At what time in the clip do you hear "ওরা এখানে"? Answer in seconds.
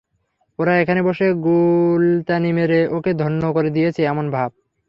0.59-1.01